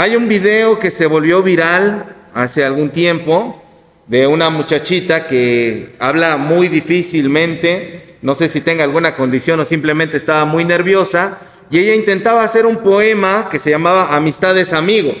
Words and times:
Hay 0.00 0.16
un 0.16 0.28
video 0.28 0.78
que 0.78 0.90
se 0.90 1.04
volvió 1.04 1.42
viral 1.42 2.06
hace 2.32 2.64
algún 2.64 2.88
tiempo 2.88 3.62
de 4.06 4.26
una 4.26 4.48
muchachita 4.48 5.26
que 5.26 5.94
habla 5.98 6.38
muy 6.38 6.68
difícilmente, 6.68 8.16
no 8.22 8.34
sé 8.34 8.48
si 8.48 8.62
tenga 8.62 8.82
alguna 8.82 9.14
condición 9.14 9.60
o 9.60 9.66
simplemente 9.66 10.16
estaba 10.16 10.46
muy 10.46 10.64
nerviosa, 10.64 11.40
y 11.70 11.80
ella 11.80 11.94
intentaba 11.94 12.42
hacer 12.42 12.64
un 12.64 12.78
poema 12.78 13.50
que 13.50 13.58
se 13.58 13.68
llamaba 13.68 14.16
Amistades 14.16 14.72
Amigo. 14.72 15.12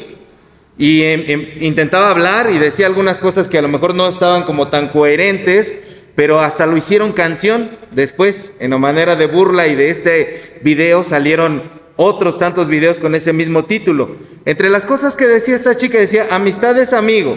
Y 0.78 1.02
em, 1.02 1.24
em, 1.26 1.48
intentaba 1.60 2.08
hablar 2.08 2.48
y 2.50 2.56
decía 2.56 2.86
algunas 2.86 3.20
cosas 3.20 3.48
que 3.48 3.58
a 3.58 3.62
lo 3.62 3.68
mejor 3.68 3.94
no 3.94 4.08
estaban 4.08 4.44
como 4.44 4.68
tan 4.68 4.88
coherentes, 4.88 5.74
pero 6.14 6.40
hasta 6.40 6.64
lo 6.64 6.78
hicieron 6.78 7.12
canción. 7.12 7.72
Después, 7.90 8.54
en 8.60 8.70
la 8.70 8.78
manera 8.78 9.14
de 9.14 9.26
burla 9.26 9.66
y 9.66 9.74
de 9.74 9.90
este 9.90 10.58
video 10.62 11.02
salieron 11.02 11.79
otros 12.02 12.38
tantos 12.38 12.68
videos 12.68 12.98
con 12.98 13.14
ese 13.14 13.34
mismo 13.34 13.66
título. 13.66 14.16
Entre 14.46 14.70
las 14.70 14.86
cosas 14.86 15.16
que 15.16 15.28
decía 15.28 15.54
esta 15.54 15.74
chica 15.74 15.98
decía, 15.98 16.28
amistad 16.30 16.78
es 16.78 16.94
amigo, 16.94 17.36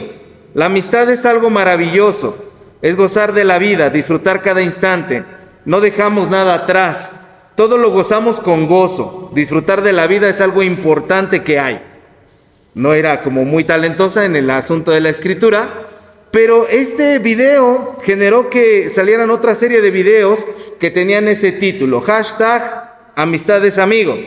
la 0.53 0.67
amistad 0.67 1.09
es 1.09 1.25
algo 1.25 1.49
maravilloso, 1.49 2.37
es 2.81 2.95
gozar 2.95 3.33
de 3.33 3.43
la 3.43 3.59
vida, 3.59 3.89
disfrutar 3.89 4.41
cada 4.41 4.61
instante, 4.61 5.25
no 5.65 5.81
dejamos 5.81 6.29
nada 6.29 6.53
atrás, 6.53 7.11
todo 7.55 7.77
lo 7.77 7.91
gozamos 7.91 8.39
con 8.39 8.67
gozo, 8.67 9.31
disfrutar 9.35 9.81
de 9.81 9.91
la 9.91 10.07
vida 10.07 10.29
es 10.29 10.39
algo 10.39 10.63
importante 10.63 11.43
que 11.43 11.59
hay. 11.59 11.81
No 12.73 12.93
era 12.93 13.21
como 13.21 13.43
muy 13.43 13.65
talentosa 13.65 14.23
en 14.23 14.37
el 14.37 14.49
asunto 14.49 14.91
de 14.91 15.01
la 15.01 15.09
escritura, 15.09 15.89
pero 16.31 16.69
este 16.69 17.19
video 17.19 17.97
generó 18.01 18.49
que 18.49 18.89
salieran 18.89 19.29
otra 19.29 19.55
serie 19.55 19.81
de 19.81 19.91
videos 19.91 20.47
que 20.79 20.89
tenían 20.89 21.27
ese 21.27 21.51
título, 21.51 21.99
hashtag 21.99 23.11
amistades 23.17 23.77
amigo. 23.77 24.17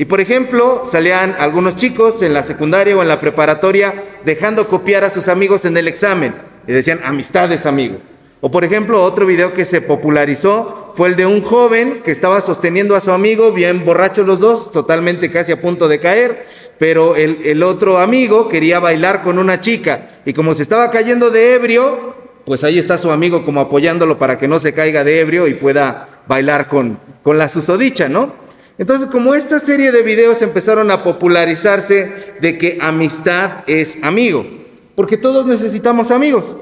Y 0.00 0.06
por 0.06 0.22
ejemplo, 0.22 0.84
salían 0.86 1.36
algunos 1.38 1.76
chicos 1.76 2.22
en 2.22 2.32
la 2.32 2.42
secundaria 2.42 2.96
o 2.96 3.02
en 3.02 3.08
la 3.08 3.20
preparatoria 3.20 4.02
dejando 4.24 4.66
copiar 4.66 5.04
a 5.04 5.10
sus 5.10 5.28
amigos 5.28 5.66
en 5.66 5.76
el 5.76 5.88
examen 5.88 6.36
y 6.66 6.72
decían 6.72 7.02
amistades 7.04 7.66
amigo. 7.66 7.98
O 8.40 8.50
por 8.50 8.64
ejemplo, 8.64 9.02
otro 9.02 9.26
video 9.26 9.52
que 9.52 9.66
se 9.66 9.82
popularizó 9.82 10.94
fue 10.96 11.08
el 11.08 11.16
de 11.16 11.26
un 11.26 11.42
joven 11.42 12.00
que 12.02 12.12
estaba 12.12 12.40
sosteniendo 12.40 12.96
a 12.96 13.00
su 13.00 13.10
amigo, 13.12 13.52
bien 13.52 13.84
borrachos 13.84 14.26
los 14.26 14.40
dos, 14.40 14.72
totalmente 14.72 15.30
casi 15.30 15.52
a 15.52 15.60
punto 15.60 15.86
de 15.86 16.00
caer, 16.00 16.46
pero 16.78 17.14
el, 17.14 17.42
el 17.44 17.62
otro 17.62 17.98
amigo 17.98 18.48
quería 18.48 18.80
bailar 18.80 19.20
con 19.20 19.38
una 19.38 19.60
chica 19.60 20.08
y 20.24 20.32
como 20.32 20.54
se 20.54 20.62
estaba 20.62 20.88
cayendo 20.88 21.28
de 21.28 21.52
ebrio, 21.52 22.14
pues 22.46 22.64
ahí 22.64 22.78
está 22.78 22.96
su 22.96 23.10
amigo 23.10 23.44
como 23.44 23.60
apoyándolo 23.60 24.16
para 24.16 24.38
que 24.38 24.48
no 24.48 24.60
se 24.60 24.72
caiga 24.72 25.04
de 25.04 25.20
ebrio 25.20 25.46
y 25.46 25.52
pueda 25.52 26.22
bailar 26.26 26.68
con, 26.68 26.98
con 27.22 27.36
la 27.36 27.50
susodicha, 27.50 28.08
¿no? 28.08 28.48
Entonces, 28.80 29.10
como 29.10 29.34
esta 29.34 29.60
serie 29.60 29.92
de 29.92 30.02
videos 30.02 30.40
empezaron 30.40 30.90
a 30.90 31.02
popularizarse 31.02 32.32
de 32.40 32.56
que 32.56 32.78
amistad 32.80 33.62
es 33.66 34.02
amigo, 34.02 34.46
porque 34.94 35.18
todos 35.18 35.44
necesitamos 35.44 36.10
amigos. 36.10 36.56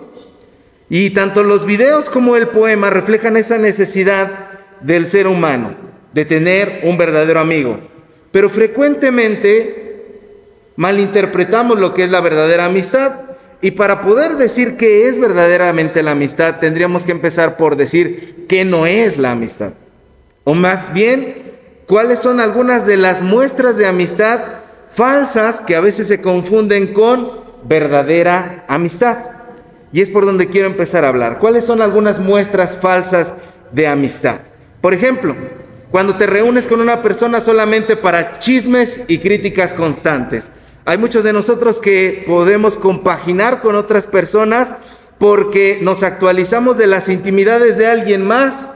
Y 0.90 1.10
tanto 1.10 1.44
los 1.44 1.64
videos 1.64 2.10
como 2.10 2.34
el 2.34 2.48
poema 2.48 2.90
reflejan 2.90 3.36
esa 3.36 3.56
necesidad 3.56 4.48
del 4.80 5.06
ser 5.06 5.28
humano, 5.28 5.76
de 6.12 6.24
tener 6.24 6.80
un 6.82 6.98
verdadero 6.98 7.38
amigo. 7.38 7.78
Pero 8.32 8.50
frecuentemente 8.50 10.18
malinterpretamos 10.74 11.78
lo 11.78 11.94
que 11.94 12.02
es 12.02 12.10
la 12.10 12.20
verdadera 12.20 12.64
amistad. 12.64 13.12
Y 13.60 13.70
para 13.70 14.02
poder 14.02 14.34
decir 14.34 14.76
qué 14.76 15.06
es 15.06 15.20
verdaderamente 15.20 16.02
la 16.02 16.12
amistad, 16.12 16.58
tendríamos 16.58 17.04
que 17.04 17.12
empezar 17.12 17.56
por 17.56 17.76
decir 17.76 18.46
qué 18.48 18.64
no 18.64 18.86
es 18.86 19.18
la 19.18 19.30
amistad. 19.30 19.74
O 20.42 20.54
más 20.54 20.92
bien, 20.92 21.47
cuáles 21.88 22.20
son 22.20 22.38
algunas 22.38 22.86
de 22.86 22.96
las 22.96 23.22
muestras 23.22 23.76
de 23.76 23.88
amistad 23.88 24.40
falsas 24.92 25.60
que 25.60 25.74
a 25.74 25.80
veces 25.80 26.06
se 26.06 26.20
confunden 26.20 26.92
con 26.92 27.40
verdadera 27.64 28.64
amistad. 28.68 29.18
Y 29.92 30.02
es 30.02 30.10
por 30.10 30.26
donde 30.26 30.48
quiero 30.48 30.68
empezar 30.68 31.04
a 31.04 31.08
hablar. 31.08 31.38
¿Cuáles 31.38 31.64
son 31.64 31.80
algunas 31.80 32.20
muestras 32.20 32.76
falsas 32.76 33.34
de 33.72 33.88
amistad? 33.88 34.40
Por 34.82 34.92
ejemplo, 34.92 35.34
cuando 35.90 36.16
te 36.16 36.26
reúnes 36.26 36.68
con 36.68 36.80
una 36.80 37.00
persona 37.00 37.40
solamente 37.40 37.96
para 37.96 38.38
chismes 38.38 39.04
y 39.08 39.18
críticas 39.18 39.72
constantes. 39.72 40.50
Hay 40.84 40.98
muchos 40.98 41.24
de 41.24 41.32
nosotros 41.32 41.80
que 41.80 42.24
podemos 42.26 42.76
compaginar 42.76 43.60
con 43.60 43.76
otras 43.76 44.06
personas 44.06 44.74
porque 45.18 45.78
nos 45.82 46.02
actualizamos 46.02 46.76
de 46.76 46.86
las 46.86 47.08
intimidades 47.08 47.78
de 47.78 47.86
alguien 47.86 48.26
más 48.26 48.72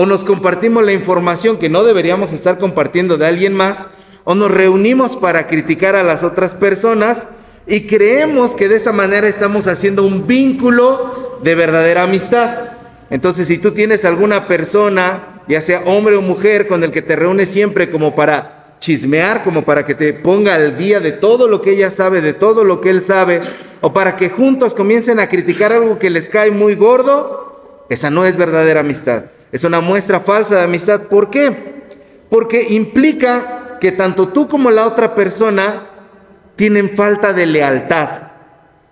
o 0.00 0.06
nos 0.06 0.24
compartimos 0.24 0.82
la 0.82 0.94
información 0.94 1.58
que 1.58 1.68
no 1.68 1.84
deberíamos 1.84 2.32
estar 2.32 2.56
compartiendo 2.56 3.18
de 3.18 3.26
alguien 3.26 3.52
más, 3.52 3.84
o 4.24 4.34
nos 4.34 4.50
reunimos 4.50 5.14
para 5.14 5.46
criticar 5.46 5.94
a 5.94 6.02
las 6.02 6.24
otras 6.24 6.54
personas 6.54 7.26
y 7.66 7.82
creemos 7.82 8.54
que 8.54 8.70
de 8.70 8.76
esa 8.76 8.92
manera 8.92 9.28
estamos 9.28 9.66
haciendo 9.66 10.04
un 10.04 10.26
vínculo 10.26 11.38
de 11.42 11.54
verdadera 11.54 12.04
amistad. 12.04 12.70
Entonces, 13.10 13.46
si 13.46 13.58
tú 13.58 13.72
tienes 13.72 14.06
alguna 14.06 14.46
persona, 14.48 15.42
ya 15.46 15.60
sea 15.60 15.82
hombre 15.84 16.16
o 16.16 16.22
mujer, 16.22 16.66
con 16.66 16.82
el 16.82 16.92
que 16.92 17.02
te 17.02 17.14
reúnes 17.14 17.50
siempre 17.50 17.90
como 17.90 18.14
para 18.14 18.76
chismear, 18.80 19.44
como 19.44 19.66
para 19.66 19.84
que 19.84 19.94
te 19.94 20.14
ponga 20.14 20.54
al 20.54 20.78
día 20.78 21.00
de 21.00 21.12
todo 21.12 21.46
lo 21.46 21.60
que 21.60 21.72
ella 21.72 21.90
sabe, 21.90 22.22
de 22.22 22.32
todo 22.32 22.64
lo 22.64 22.80
que 22.80 22.88
él 22.88 23.02
sabe, 23.02 23.42
o 23.82 23.92
para 23.92 24.16
que 24.16 24.30
juntos 24.30 24.72
comiencen 24.72 25.20
a 25.20 25.28
criticar 25.28 25.74
algo 25.74 25.98
que 25.98 26.08
les 26.08 26.30
cae 26.30 26.50
muy 26.50 26.74
gordo, 26.74 27.84
esa 27.90 28.08
no 28.08 28.24
es 28.24 28.38
verdadera 28.38 28.80
amistad. 28.80 29.24
Es 29.52 29.64
una 29.64 29.80
muestra 29.80 30.20
falsa 30.20 30.56
de 30.56 30.62
amistad. 30.62 31.02
¿Por 31.02 31.30
qué? 31.30 31.80
Porque 32.28 32.66
implica 32.70 33.78
que 33.80 33.92
tanto 33.92 34.28
tú 34.28 34.48
como 34.48 34.70
la 34.70 34.86
otra 34.86 35.14
persona 35.14 35.86
tienen 36.56 36.90
falta 36.90 37.32
de 37.32 37.46
lealtad, 37.46 38.08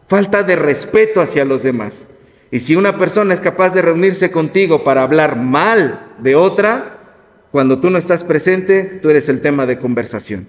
falta 0.09 0.43
de 0.43 0.57
respeto 0.57 1.21
hacia 1.21 1.45
los 1.45 1.63
demás. 1.63 2.09
Y 2.51 2.61
si 2.61 2.75
una 2.77 2.97
persona 2.97 3.35
es 3.35 3.41
capaz 3.41 3.75
de 3.75 3.83
reunirse 3.83 4.31
contigo 4.31 4.83
para 4.83 5.03
hablar 5.03 5.37
mal 5.37 6.15
de 6.19 6.35
otra, 6.35 6.99
cuando 7.53 7.79
tú 7.79 7.91
no 7.91 7.99
estás 7.99 8.25
presente, 8.25 8.85
tú 8.85 9.11
eres 9.11 9.29
el 9.29 9.41
tema 9.41 9.67
de 9.67 9.79
conversación. 9.79 10.49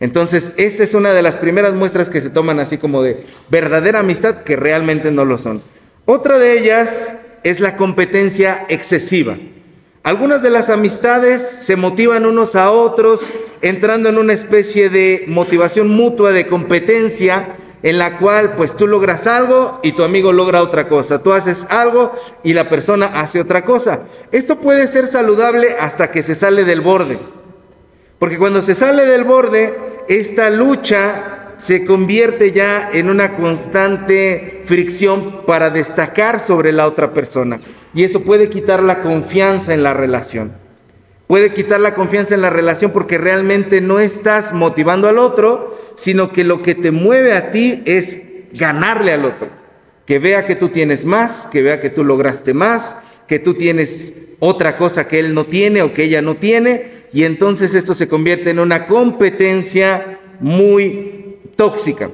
Entonces, 0.00 0.52
esta 0.56 0.82
es 0.84 0.94
una 0.94 1.12
de 1.12 1.22
las 1.22 1.36
primeras 1.36 1.74
muestras 1.74 2.08
que 2.10 2.20
se 2.20 2.30
toman 2.30 2.60
así 2.60 2.78
como 2.78 3.02
de 3.02 3.26
verdadera 3.48 4.00
amistad 4.00 4.42
que 4.42 4.56
realmente 4.56 5.10
no 5.10 5.24
lo 5.24 5.38
son. 5.38 5.62
Otra 6.04 6.38
de 6.38 6.58
ellas 6.58 7.16
es 7.44 7.60
la 7.60 7.76
competencia 7.76 8.66
excesiva. 8.68 9.36
Algunas 10.02 10.42
de 10.42 10.50
las 10.50 10.68
amistades 10.68 11.42
se 11.42 11.76
motivan 11.76 12.26
unos 12.26 12.56
a 12.56 12.70
otros 12.70 13.30
entrando 13.62 14.08
en 14.08 14.18
una 14.18 14.32
especie 14.32 14.90
de 14.90 15.24
motivación 15.28 15.88
mutua 15.88 16.32
de 16.32 16.46
competencia 16.46 17.56
en 17.82 17.98
la 17.98 18.18
cual 18.18 18.54
pues 18.56 18.74
tú 18.74 18.86
logras 18.86 19.26
algo 19.26 19.80
y 19.82 19.92
tu 19.92 20.04
amigo 20.04 20.32
logra 20.32 20.62
otra 20.62 20.88
cosa. 20.88 21.22
Tú 21.22 21.32
haces 21.32 21.66
algo 21.70 22.12
y 22.42 22.54
la 22.54 22.68
persona 22.68 23.12
hace 23.14 23.40
otra 23.40 23.64
cosa. 23.64 24.00
Esto 24.32 24.60
puede 24.60 24.86
ser 24.86 25.06
saludable 25.06 25.76
hasta 25.78 26.10
que 26.10 26.22
se 26.22 26.34
sale 26.34 26.64
del 26.64 26.80
borde. 26.80 27.18
Porque 28.18 28.38
cuando 28.38 28.62
se 28.62 28.74
sale 28.74 29.04
del 29.04 29.24
borde, 29.24 29.74
esta 30.08 30.48
lucha 30.48 31.54
se 31.58 31.84
convierte 31.84 32.52
ya 32.52 32.90
en 32.92 33.10
una 33.10 33.36
constante 33.36 34.53
fricción 34.64 35.42
para 35.46 35.70
destacar 35.70 36.40
sobre 36.40 36.72
la 36.72 36.86
otra 36.86 37.12
persona. 37.12 37.60
Y 37.94 38.04
eso 38.04 38.22
puede 38.22 38.48
quitar 38.48 38.82
la 38.82 39.02
confianza 39.02 39.74
en 39.74 39.82
la 39.82 39.94
relación. 39.94 40.52
Puede 41.26 41.54
quitar 41.54 41.80
la 41.80 41.94
confianza 41.94 42.34
en 42.34 42.42
la 42.42 42.50
relación 42.50 42.90
porque 42.90 43.18
realmente 43.18 43.80
no 43.80 43.98
estás 43.98 44.52
motivando 44.52 45.08
al 45.08 45.18
otro, 45.18 45.78
sino 45.96 46.32
que 46.32 46.44
lo 46.44 46.60
que 46.62 46.74
te 46.74 46.90
mueve 46.90 47.34
a 47.34 47.50
ti 47.50 47.82
es 47.86 48.20
ganarle 48.52 49.12
al 49.12 49.24
otro. 49.24 49.48
Que 50.06 50.18
vea 50.18 50.44
que 50.44 50.56
tú 50.56 50.68
tienes 50.68 51.04
más, 51.04 51.48
que 51.50 51.62
vea 51.62 51.80
que 51.80 51.88
tú 51.88 52.04
lograste 52.04 52.52
más, 52.52 52.96
que 53.26 53.38
tú 53.38 53.54
tienes 53.54 54.12
otra 54.38 54.76
cosa 54.76 55.08
que 55.08 55.18
él 55.18 55.32
no 55.32 55.44
tiene 55.44 55.82
o 55.82 55.94
que 55.94 56.04
ella 56.04 56.20
no 56.20 56.36
tiene. 56.36 57.04
Y 57.12 57.24
entonces 57.24 57.74
esto 57.74 57.94
se 57.94 58.08
convierte 58.08 58.50
en 58.50 58.58
una 58.58 58.86
competencia 58.86 60.18
muy 60.40 61.38
tóxica. 61.56 62.10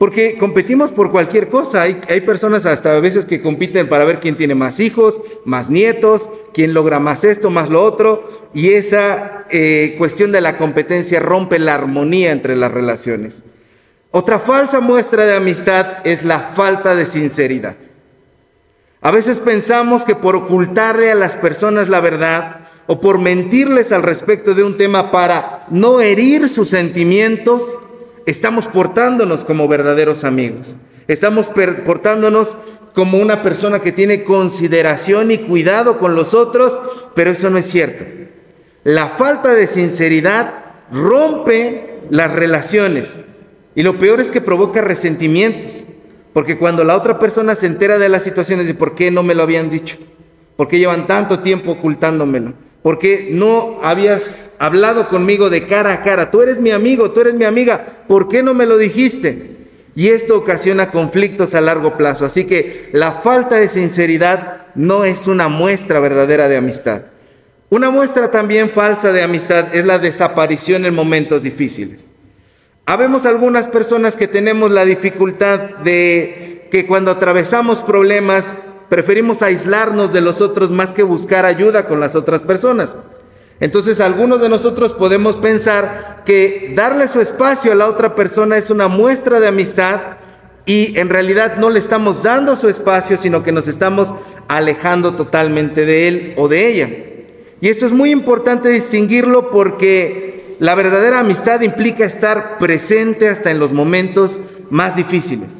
Porque 0.00 0.38
competimos 0.38 0.92
por 0.92 1.10
cualquier 1.10 1.50
cosa. 1.50 1.82
Hay, 1.82 2.00
hay, 2.08 2.22
personas 2.22 2.64
hasta 2.64 2.96
a 2.96 3.00
veces 3.00 3.26
que 3.26 3.42
compiten 3.42 3.86
para 3.86 4.06
ver 4.06 4.18
quién 4.18 4.34
tiene 4.34 4.54
más 4.54 4.80
hijos, 4.80 5.20
más 5.44 5.68
nietos, 5.68 6.30
quién 6.54 6.72
logra 6.72 6.98
más 6.98 7.22
esto, 7.22 7.50
más 7.50 7.68
lo 7.68 7.82
otro. 7.82 8.48
Y 8.54 8.70
esa 8.70 9.44
eh, 9.50 9.96
cuestión 9.98 10.32
de 10.32 10.40
la 10.40 10.56
competencia 10.56 11.20
rompe 11.20 11.58
la 11.58 11.74
armonía 11.74 12.32
entre 12.32 12.56
las 12.56 12.72
relaciones. 12.72 13.42
Otra 14.10 14.38
falsa 14.38 14.80
muestra 14.80 15.26
de 15.26 15.36
amistad 15.36 15.98
es 16.04 16.24
la 16.24 16.52
falta 16.54 16.94
de 16.94 17.04
sinceridad. 17.04 17.76
A 19.02 19.10
veces 19.10 19.38
pensamos 19.40 20.06
que 20.06 20.14
por 20.14 20.34
ocultarle 20.34 21.10
a 21.10 21.14
las 21.14 21.36
personas 21.36 21.90
la 21.90 22.00
verdad 22.00 22.70
o 22.86 23.02
por 23.02 23.18
mentirles 23.18 23.92
al 23.92 24.02
respecto 24.02 24.54
de 24.54 24.64
un 24.64 24.78
tema 24.78 25.10
para 25.10 25.66
no 25.68 26.00
herir 26.00 26.48
sus 26.48 26.70
sentimientos, 26.70 27.78
estamos 28.30 28.66
portándonos 28.66 29.44
como 29.44 29.68
verdaderos 29.68 30.24
amigos. 30.24 30.76
Estamos 31.08 31.50
portándonos 31.50 32.56
como 32.94 33.18
una 33.18 33.42
persona 33.42 33.80
que 33.80 33.92
tiene 33.92 34.24
consideración 34.24 35.30
y 35.30 35.38
cuidado 35.38 35.98
con 35.98 36.14
los 36.14 36.34
otros, 36.34 36.78
pero 37.14 37.30
eso 37.30 37.50
no 37.50 37.58
es 37.58 37.66
cierto. 37.66 38.04
La 38.84 39.08
falta 39.08 39.52
de 39.52 39.66
sinceridad 39.66 40.52
rompe 40.92 42.00
las 42.10 42.32
relaciones. 42.32 43.16
Y 43.74 43.82
lo 43.82 43.98
peor 43.98 44.20
es 44.20 44.30
que 44.30 44.40
provoca 44.40 44.80
resentimientos. 44.80 45.84
Porque 46.32 46.58
cuando 46.58 46.84
la 46.84 46.96
otra 46.96 47.18
persona 47.18 47.54
se 47.54 47.66
entera 47.66 47.98
de 47.98 48.08
las 48.08 48.22
situaciones, 48.22 48.66
de 48.66 48.74
por 48.74 48.94
qué 48.94 49.10
no 49.10 49.22
me 49.22 49.34
lo 49.34 49.42
habían 49.42 49.68
dicho, 49.68 49.96
por 50.56 50.68
qué 50.68 50.78
llevan 50.78 51.06
tanto 51.06 51.40
tiempo 51.40 51.72
ocultándomelo, 51.72 52.54
por 52.82 52.98
qué 52.98 53.28
no 53.30 53.78
habías 53.82 54.50
hablado 54.58 55.08
conmigo 55.08 55.50
de 55.50 55.66
cara 55.66 55.92
a 55.92 56.02
cara, 56.02 56.30
tú 56.30 56.40
eres 56.40 56.60
mi 56.60 56.70
amigo, 56.70 57.10
tú 57.10 57.20
eres 57.20 57.34
mi 57.34 57.44
amiga, 57.44 58.04
¿por 58.08 58.28
qué 58.28 58.42
no 58.42 58.54
me 58.54 58.66
lo 58.66 58.78
dijiste? 58.78 59.56
Y 59.94 60.08
esto 60.08 60.38
ocasiona 60.38 60.90
conflictos 60.90 61.54
a 61.54 61.60
largo 61.60 61.96
plazo. 61.96 62.24
Así 62.24 62.44
que 62.44 62.88
la 62.92 63.12
falta 63.12 63.56
de 63.56 63.68
sinceridad 63.68 64.66
no 64.74 65.04
es 65.04 65.26
una 65.26 65.48
muestra 65.48 66.00
verdadera 66.00 66.48
de 66.48 66.56
amistad. 66.56 67.02
Una 67.68 67.90
muestra 67.90 68.30
también 68.30 68.70
falsa 68.70 69.12
de 69.12 69.22
amistad 69.22 69.74
es 69.74 69.84
la 69.84 69.98
desaparición 69.98 70.86
en 70.86 70.94
momentos 70.94 71.42
difíciles. 71.42 72.08
Habemos 72.86 73.26
algunas 73.26 73.68
personas 73.68 74.16
que 74.16 74.26
tenemos 74.26 74.70
la 74.70 74.84
dificultad 74.84 75.60
de 75.84 76.66
que 76.70 76.86
cuando 76.86 77.10
atravesamos 77.10 77.78
problemas 77.80 78.46
preferimos 78.90 79.40
aislarnos 79.40 80.12
de 80.12 80.20
los 80.20 80.42
otros 80.42 80.70
más 80.70 80.92
que 80.92 81.02
buscar 81.02 81.46
ayuda 81.46 81.86
con 81.86 82.00
las 82.00 82.16
otras 82.16 82.42
personas. 82.42 82.94
Entonces 83.60 84.00
algunos 84.00 84.40
de 84.40 84.48
nosotros 84.48 84.92
podemos 84.92 85.36
pensar 85.36 86.22
que 86.26 86.72
darle 86.74 87.08
su 87.08 87.20
espacio 87.20 87.72
a 87.72 87.76
la 87.76 87.86
otra 87.86 88.14
persona 88.14 88.56
es 88.56 88.68
una 88.68 88.88
muestra 88.88 89.38
de 89.38 89.48
amistad 89.48 90.00
y 90.66 90.98
en 90.98 91.08
realidad 91.08 91.56
no 91.56 91.70
le 91.70 91.78
estamos 91.78 92.22
dando 92.22 92.56
su 92.56 92.68
espacio, 92.68 93.16
sino 93.16 93.42
que 93.42 93.52
nos 93.52 93.68
estamos 93.68 94.12
alejando 94.48 95.14
totalmente 95.14 95.84
de 95.84 96.08
él 96.08 96.34
o 96.36 96.48
de 96.48 96.68
ella. 96.68 96.90
Y 97.60 97.68
esto 97.68 97.86
es 97.86 97.92
muy 97.92 98.10
importante 98.10 98.70
distinguirlo 98.70 99.50
porque 99.50 100.56
la 100.58 100.74
verdadera 100.74 101.20
amistad 101.20 101.60
implica 101.60 102.04
estar 102.04 102.58
presente 102.58 103.28
hasta 103.28 103.50
en 103.50 103.58
los 103.58 103.72
momentos 103.72 104.40
más 104.70 104.96
difíciles. 104.96 105.59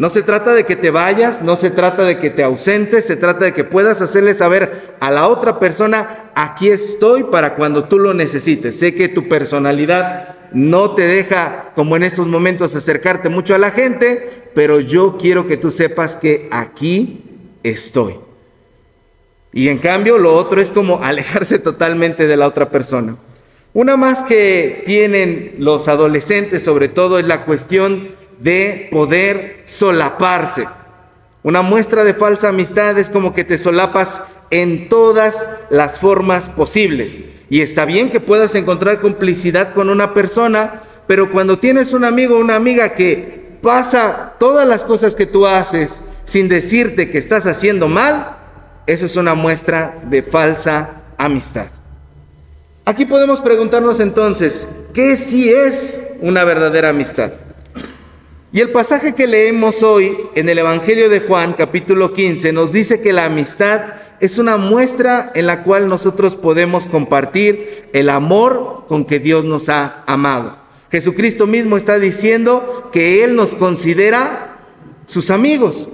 No 0.00 0.08
se 0.08 0.22
trata 0.22 0.54
de 0.54 0.64
que 0.64 0.76
te 0.76 0.90
vayas, 0.90 1.42
no 1.42 1.56
se 1.56 1.68
trata 1.68 2.04
de 2.04 2.18
que 2.18 2.30
te 2.30 2.42
ausentes, 2.42 3.04
se 3.04 3.16
trata 3.16 3.44
de 3.44 3.52
que 3.52 3.64
puedas 3.64 4.00
hacerle 4.00 4.32
saber 4.32 4.96
a 4.98 5.10
la 5.10 5.28
otra 5.28 5.58
persona, 5.58 6.30
aquí 6.34 6.70
estoy 6.70 7.24
para 7.24 7.54
cuando 7.54 7.84
tú 7.84 7.98
lo 7.98 8.14
necesites. 8.14 8.78
Sé 8.78 8.94
que 8.94 9.08
tu 9.08 9.28
personalidad 9.28 10.36
no 10.52 10.94
te 10.94 11.02
deja, 11.02 11.72
como 11.74 11.96
en 11.96 12.04
estos 12.04 12.28
momentos, 12.28 12.74
acercarte 12.74 13.28
mucho 13.28 13.54
a 13.54 13.58
la 13.58 13.72
gente, 13.72 14.48
pero 14.54 14.80
yo 14.80 15.18
quiero 15.18 15.44
que 15.44 15.58
tú 15.58 15.70
sepas 15.70 16.16
que 16.16 16.48
aquí 16.50 17.22
estoy. 17.62 18.14
Y 19.52 19.68
en 19.68 19.76
cambio, 19.76 20.16
lo 20.16 20.34
otro 20.34 20.62
es 20.62 20.70
como 20.70 21.00
alejarse 21.04 21.58
totalmente 21.58 22.26
de 22.26 22.38
la 22.38 22.46
otra 22.46 22.70
persona. 22.70 23.18
Una 23.74 23.98
más 23.98 24.22
que 24.22 24.82
tienen 24.86 25.56
los 25.58 25.88
adolescentes, 25.88 26.62
sobre 26.62 26.88
todo, 26.88 27.18
es 27.18 27.26
la 27.26 27.44
cuestión 27.44 28.18
de 28.40 28.88
poder 28.90 29.62
solaparse. 29.66 30.66
Una 31.42 31.62
muestra 31.62 32.04
de 32.04 32.14
falsa 32.14 32.48
amistad 32.48 32.98
es 32.98 33.08
como 33.08 33.32
que 33.32 33.44
te 33.44 33.58
solapas 33.58 34.22
en 34.50 34.88
todas 34.88 35.48
las 35.70 35.98
formas 35.98 36.48
posibles. 36.48 37.18
Y 37.48 37.62
está 37.62 37.84
bien 37.84 38.10
que 38.10 38.20
puedas 38.20 38.54
encontrar 38.54 39.00
complicidad 39.00 39.72
con 39.72 39.88
una 39.88 40.12
persona, 40.12 40.82
pero 41.06 41.30
cuando 41.30 41.58
tienes 41.58 41.92
un 41.92 42.04
amigo 42.04 42.36
o 42.36 42.40
una 42.40 42.56
amiga 42.56 42.94
que 42.94 43.58
pasa 43.62 44.34
todas 44.38 44.66
las 44.66 44.84
cosas 44.84 45.14
que 45.14 45.26
tú 45.26 45.46
haces 45.46 46.00
sin 46.24 46.48
decirte 46.48 47.10
que 47.10 47.18
estás 47.18 47.46
haciendo 47.46 47.88
mal, 47.88 48.36
eso 48.86 49.06
es 49.06 49.16
una 49.16 49.34
muestra 49.34 50.00
de 50.04 50.22
falsa 50.22 51.02
amistad. 51.16 51.66
Aquí 52.84 53.04
podemos 53.04 53.40
preguntarnos 53.40 54.00
entonces, 54.00 54.66
¿qué 54.92 55.16
sí 55.16 55.52
es 55.52 56.02
una 56.20 56.44
verdadera 56.44 56.90
amistad? 56.90 57.32
Y 58.52 58.58
el 58.58 58.70
pasaje 58.70 59.14
que 59.14 59.28
leemos 59.28 59.84
hoy 59.84 60.18
en 60.34 60.48
el 60.48 60.58
Evangelio 60.58 61.08
de 61.08 61.20
Juan, 61.20 61.52
capítulo 61.56 62.12
15, 62.12 62.52
nos 62.52 62.72
dice 62.72 63.00
que 63.00 63.12
la 63.12 63.26
amistad 63.26 63.80
es 64.18 64.38
una 64.38 64.56
muestra 64.56 65.30
en 65.36 65.46
la 65.46 65.62
cual 65.62 65.86
nosotros 65.86 66.34
podemos 66.34 66.88
compartir 66.88 67.88
el 67.92 68.08
amor 68.08 68.86
con 68.88 69.04
que 69.04 69.20
Dios 69.20 69.44
nos 69.44 69.68
ha 69.68 70.02
amado. 70.08 70.58
Jesucristo 70.90 71.46
mismo 71.46 71.76
está 71.76 72.00
diciendo 72.00 72.88
que 72.90 73.22
Él 73.22 73.36
nos 73.36 73.54
considera 73.54 74.58
sus 75.06 75.30
amigos 75.30 75.88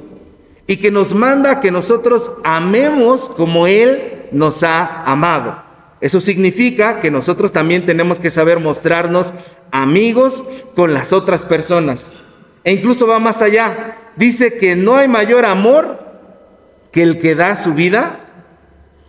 y 0.67 0.79
que 0.79 0.91
nos 0.91 1.13
manda 1.13 1.61
que 1.61 1.71
nosotros 1.71 2.33
amemos 2.43 3.29
como 3.29 3.67
Él 3.67 4.29
nos 4.33 4.63
ha 4.63 5.03
amado. 5.03 5.63
Eso 6.01 6.23
significa 6.23 7.01
que 7.01 7.11
nosotros 7.11 7.53
también 7.53 7.85
tenemos 7.85 8.19
que 8.19 8.31
saber 8.31 8.61
mostrarnos 8.61 9.35
amigos 9.73 10.43
con 10.75 10.95
las 10.95 11.13
otras 11.13 11.43
personas. 11.43 12.15
E 12.67 12.73
incluso 12.73 13.07
va 13.07 13.21
más 13.21 13.43
allá. 13.43 13.97
Dice 14.17 14.59
que 14.59 14.75
no 14.75 14.97
hay 14.97 15.07
mayor 15.07 15.45
amor 15.45 16.01
que 16.91 17.05
el 17.05 17.21
que 17.21 17.37
da 17.37 17.55
su 17.55 17.75
vida 17.75 18.19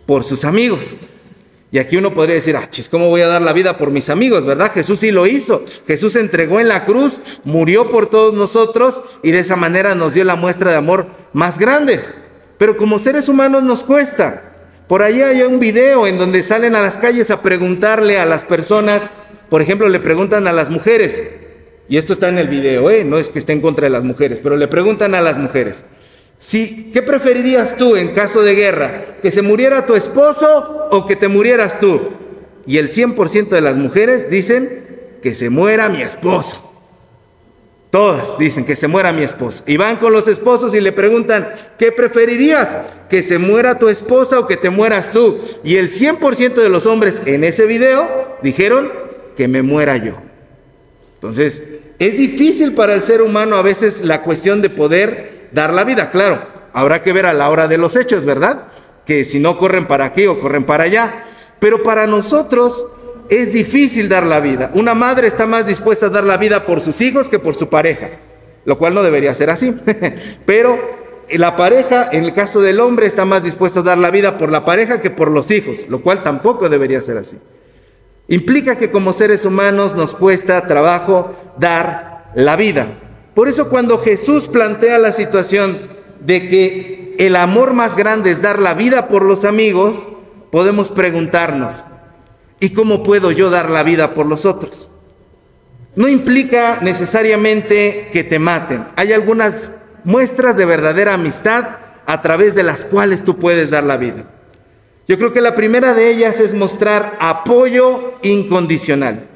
por 0.06 0.22
sus 0.22 0.44
amigos. 0.44 0.94
Y 1.72 1.80
aquí 1.80 1.96
uno 1.96 2.14
podría 2.14 2.36
decir, 2.36 2.56
ah, 2.56 2.70
chis, 2.70 2.88
¿cómo 2.88 3.08
voy 3.08 3.20
a 3.22 3.26
dar 3.26 3.42
la 3.42 3.52
vida 3.52 3.76
por 3.76 3.90
mis 3.90 4.10
amigos? 4.10 4.46
¿Verdad? 4.46 4.70
Jesús 4.70 5.00
sí 5.00 5.10
lo 5.10 5.26
hizo. 5.26 5.64
Jesús 5.88 6.14
entregó 6.14 6.60
en 6.60 6.68
la 6.68 6.84
cruz, 6.84 7.20
murió 7.42 7.90
por 7.90 8.08
todos 8.08 8.32
nosotros 8.32 9.02
y 9.24 9.32
de 9.32 9.40
esa 9.40 9.56
manera 9.56 9.96
nos 9.96 10.14
dio 10.14 10.22
la 10.22 10.36
muestra 10.36 10.70
de 10.70 10.76
amor 10.76 11.08
más 11.32 11.58
grande. 11.58 12.04
Pero 12.58 12.76
como 12.76 13.00
seres 13.00 13.28
humanos 13.28 13.64
nos 13.64 13.82
cuesta. 13.82 14.54
Por 14.86 15.02
ahí 15.02 15.20
hay 15.20 15.42
un 15.42 15.58
video 15.58 16.06
en 16.06 16.16
donde 16.16 16.44
salen 16.44 16.76
a 16.76 16.80
las 16.80 16.96
calles 16.96 17.32
a 17.32 17.42
preguntarle 17.42 18.20
a 18.20 18.24
las 18.24 18.44
personas, 18.44 19.10
por 19.50 19.62
ejemplo, 19.62 19.88
le 19.88 19.98
preguntan 19.98 20.46
a 20.46 20.52
las 20.52 20.70
mujeres, 20.70 21.20
y 21.88 21.96
esto 21.96 22.12
está 22.12 22.28
en 22.28 22.38
el 22.38 22.48
video, 22.48 22.90
¿eh? 22.90 23.04
no 23.04 23.18
es 23.18 23.30
que 23.30 23.38
esté 23.38 23.52
en 23.52 23.60
contra 23.60 23.84
de 23.84 23.90
las 23.90 24.04
mujeres, 24.04 24.40
pero 24.42 24.56
le 24.56 24.68
preguntan 24.68 25.14
a 25.14 25.20
las 25.20 25.38
mujeres, 25.38 25.84
¿qué 26.92 27.02
preferirías 27.04 27.76
tú 27.76 27.96
en 27.96 28.14
caso 28.14 28.42
de 28.42 28.54
guerra? 28.54 29.16
¿Que 29.22 29.30
se 29.30 29.42
muriera 29.42 29.86
tu 29.86 29.94
esposo 29.94 30.88
o 30.90 31.06
que 31.06 31.16
te 31.16 31.28
murieras 31.28 31.80
tú? 31.80 32.10
Y 32.66 32.76
el 32.76 32.88
100% 32.88 33.48
de 33.48 33.60
las 33.62 33.76
mujeres 33.76 34.28
dicen 34.28 34.86
que 35.22 35.34
se 35.34 35.48
muera 35.48 35.88
mi 35.88 36.02
esposo. 36.02 36.64
Todas 37.90 38.36
dicen 38.38 38.66
que 38.66 38.76
se 38.76 38.86
muera 38.86 39.14
mi 39.14 39.22
esposo. 39.22 39.62
Y 39.66 39.78
van 39.78 39.96
con 39.96 40.12
los 40.12 40.28
esposos 40.28 40.74
y 40.74 40.80
le 40.82 40.92
preguntan, 40.92 41.48
¿qué 41.78 41.90
preferirías? 41.90 42.76
¿Que 43.08 43.22
se 43.22 43.38
muera 43.38 43.78
tu 43.78 43.88
esposa 43.88 44.38
o 44.38 44.46
que 44.46 44.58
te 44.58 44.68
mueras 44.68 45.10
tú? 45.12 45.40
Y 45.64 45.76
el 45.76 45.90
100% 45.90 46.54
de 46.54 46.68
los 46.68 46.84
hombres 46.84 47.22
en 47.24 47.44
ese 47.44 47.64
video 47.64 48.36
dijeron 48.42 48.92
que 49.34 49.48
me 49.48 49.62
muera 49.62 49.96
yo. 49.96 50.18
Entonces, 51.14 51.62
es 51.98 52.16
difícil 52.16 52.74
para 52.74 52.94
el 52.94 53.02
ser 53.02 53.22
humano 53.22 53.56
a 53.56 53.62
veces 53.62 54.02
la 54.02 54.22
cuestión 54.22 54.62
de 54.62 54.70
poder 54.70 55.48
dar 55.52 55.74
la 55.74 55.84
vida. 55.84 56.10
Claro, 56.10 56.46
habrá 56.72 57.02
que 57.02 57.12
ver 57.12 57.26
a 57.26 57.32
la 57.32 57.50
hora 57.50 57.66
de 57.66 57.78
los 57.78 57.96
hechos, 57.96 58.24
¿verdad? 58.24 58.68
Que 59.04 59.24
si 59.24 59.40
no 59.40 59.58
corren 59.58 59.86
para 59.86 60.04
aquí 60.04 60.26
o 60.26 60.38
corren 60.38 60.64
para 60.64 60.84
allá. 60.84 61.24
Pero 61.58 61.82
para 61.82 62.06
nosotros 62.06 62.86
es 63.28 63.52
difícil 63.52 64.08
dar 64.08 64.24
la 64.24 64.40
vida. 64.40 64.70
Una 64.74 64.94
madre 64.94 65.26
está 65.26 65.46
más 65.46 65.66
dispuesta 65.66 66.06
a 66.06 66.10
dar 66.10 66.24
la 66.24 66.36
vida 66.36 66.66
por 66.66 66.80
sus 66.80 67.00
hijos 67.00 67.28
que 67.28 67.38
por 67.40 67.56
su 67.56 67.68
pareja, 67.68 68.10
lo 68.64 68.78
cual 68.78 68.94
no 68.94 69.02
debería 69.02 69.34
ser 69.34 69.50
así. 69.50 69.74
Pero 70.46 70.78
la 71.36 71.56
pareja, 71.56 72.08
en 72.12 72.24
el 72.24 72.32
caso 72.32 72.60
del 72.60 72.78
hombre, 72.78 73.06
está 73.06 73.24
más 73.24 73.42
dispuesta 73.42 73.80
a 73.80 73.82
dar 73.82 73.98
la 73.98 74.10
vida 74.10 74.38
por 74.38 74.50
la 74.50 74.64
pareja 74.64 75.00
que 75.00 75.10
por 75.10 75.30
los 75.30 75.50
hijos, 75.50 75.86
lo 75.88 76.00
cual 76.00 76.22
tampoco 76.22 76.68
debería 76.68 77.02
ser 77.02 77.18
así. 77.18 77.38
Implica 78.28 78.76
que 78.76 78.90
como 78.90 79.14
seres 79.14 79.46
humanos 79.46 79.94
nos 79.94 80.14
cuesta 80.14 80.66
trabajo 80.66 81.34
dar 81.58 82.30
la 82.34 82.56
vida. 82.56 82.98
Por 83.34 83.48
eso 83.48 83.70
cuando 83.70 83.98
Jesús 83.98 84.48
plantea 84.48 84.98
la 84.98 85.12
situación 85.12 85.88
de 86.20 86.48
que 86.48 87.16
el 87.18 87.36
amor 87.36 87.72
más 87.72 87.96
grande 87.96 88.30
es 88.30 88.42
dar 88.42 88.58
la 88.58 88.74
vida 88.74 89.08
por 89.08 89.24
los 89.24 89.44
amigos, 89.44 90.08
podemos 90.52 90.90
preguntarnos, 90.90 91.82
¿y 92.60 92.70
cómo 92.70 93.02
puedo 93.02 93.32
yo 93.32 93.48
dar 93.48 93.70
la 93.70 93.82
vida 93.82 94.12
por 94.12 94.26
los 94.26 94.44
otros? 94.44 94.90
No 95.96 96.06
implica 96.06 96.80
necesariamente 96.82 98.10
que 98.12 98.24
te 98.24 98.38
maten. 98.38 98.86
Hay 98.96 99.12
algunas 99.12 99.72
muestras 100.04 100.56
de 100.56 100.66
verdadera 100.66 101.14
amistad 101.14 101.76
a 102.04 102.20
través 102.20 102.54
de 102.54 102.62
las 102.62 102.84
cuales 102.84 103.24
tú 103.24 103.36
puedes 103.38 103.70
dar 103.70 103.84
la 103.84 103.96
vida. 103.96 104.24
Yo 105.08 105.16
creo 105.16 105.32
que 105.32 105.40
la 105.40 105.54
primera 105.54 105.94
de 105.94 106.10
ellas 106.10 106.38
es 106.38 106.52
mostrar 106.52 107.16
apoyo 107.18 108.12
incondicional. 108.20 109.26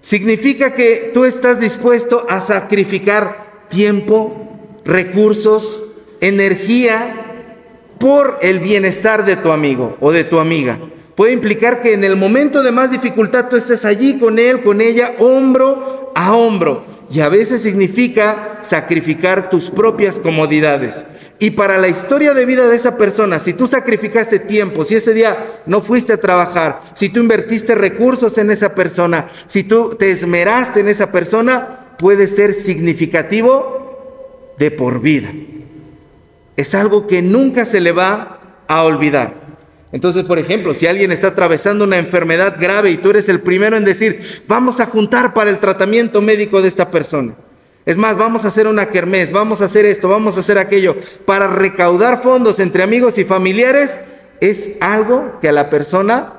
Significa 0.00 0.72
que 0.72 1.10
tú 1.12 1.26
estás 1.26 1.60
dispuesto 1.60 2.24
a 2.30 2.40
sacrificar 2.40 3.66
tiempo, 3.68 4.48
recursos, 4.86 5.82
energía 6.22 7.14
por 7.98 8.38
el 8.40 8.60
bienestar 8.60 9.26
de 9.26 9.36
tu 9.36 9.52
amigo 9.52 9.98
o 10.00 10.12
de 10.12 10.24
tu 10.24 10.38
amiga. 10.38 10.78
Puede 11.14 11.34
implicar 11.34 11.82
que 11.82 11.92
en 11.92 12.04
el 12.04 12.16
momento 12.16 12.62
de 12.62 12.72
más 12.72 12.90
dificultad 12.90 13.50
tú 13.50 13.56
estés 13.56 13.84
allí 13.84 14.18
con 14.18 14.38
él, 14.38 14.62
con 14.62 14.80
ella, 14.80 15.12
hombro 15.18 16.10
a 16.14 16.34
hombro. 16.34 16.86
Y 17.10 17.20
a 17.20 17.28
veces 17.28 17.60
significa 17.60 18.60
sacrificar 18.62 19.50
tus 19.50 19.68
propias 19.68 20.18
comodidades. 20.18 21.04
Y 21.40 21.50
para 21.50 21.78
la 21.78 21.88
historia 21.88 22.34
de 22.34 22.44
vida 22.44 22.66
de 22.66 22.74
esa 22.74 22.96
persona, 22.96 23.38
si 23.38 23.52
tú 23.52 23.68
sacrificaste 23.68 24.40
tiempo, 24.40 24.84
si 24.84 24.96
ese 24.96 25.14
día 25.14 25.60
no 25.66 25.80
fuiste 25.80 26.12
a 26.12 26.20
trabajar, 26.20 26.82
si 26.94 27.10
tú 27.10 27.20
invertiste 27.20 27.76
recursos 27.76 28.38
en 28.38 28.50
esa 28.50 28.74
persona, 28.74 29.26
si 29.46 29.62
tú 29.62 29.94
te 29.96 30.10
esmeraste 30.10 30.80
en 30.80 30.88
esa 30.88 31.12
persona, 31.12 31.94
puede 31.98 32.26
ser 32.26 32.52
significativo 32.52 34.54
de 34.58 34.72
por 34.72 35.00
vida. 35.00 35.32
Es 36.56 36.74
algo 36.74 37.06
que 37.06 37.22
nunca 37.22 37.64
se 37.64 37.80
le 37.80 37.92
va 37.92 38.64
a 38.66 38.82
olvidar. 38.82 39.46
Entonces, 39.92 40.24
por 40.24 40.40
ejemplo, 40.40 40.74
si 40.74 40.88
alguien 40.88 41.12
está 41.12 41.28
atravesando 41.28 41.84
una 41.84 41.98
enfermedad 41.98 42.56
grave 42.60 42.90
y 42.90 42.98
tú 42.98 43.10
eres 43.10 43.28
el 43.28 43.40
primero 43.40 43.76
en 43.76 43.84
decir, 43.84 44.42
vamos 44.48 44.80
a 44.80 44.86
juntar 44.86 45.34
para 45.34 45.50
el 45.50 45.60
tratamiento 45.60 46.20
médico 46.20 46.60
de 46.60 46.68
esta 46.68 46.90
persona. 46.90 47.36
Es 47.88 47.96
más, 47.96 48.18
vamos 48.18 48.44
a 48.44 48.48
hacer 48.48 48.66
una 48.66 48.90
kermés, 48.90 49.32
vamos 49.32 49.62
a 49.62 49.64
hacer 49.64 49.86
esto, 49.86 50.10
vamos 50.10 50.36
a 50.36 50.40
hacer 50.40 50.58
aquello, 50.58 50.94
para 51.24 51.46
recaudar 51.46 52.22
fondos 52.22 52.60
entre 52.60 52.82
amigos 52.82 53.16
y 53.16 53.24
familiares, 53.24 53.98
es 54.42 54.72
algo 54.80 55.38
que 55.40 55.48
a 55.48 55.52
la 55.52 55.70
persona 55.70 56.34